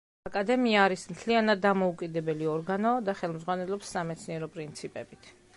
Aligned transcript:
აკადემია 0.27 0.79
არის 0.85 1.03
მთლიანად 1.11 1.61
დამოუკიდებელი 1.67 2.49
ორგანო 2.55 2.95
და 3.11 3.17
ხელმძღვანელობს 3.23 3.95
სამეცნიერო 3.99 4.53
პრინციპებით. 4.57 5.35